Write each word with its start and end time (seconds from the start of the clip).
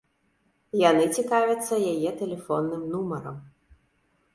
Яны 0.89 1.03
цікавяцца 1.19 1.73
яе 1.93 2.09
тэлефонным 2.25 2.83
нумарам. 2.97 3.43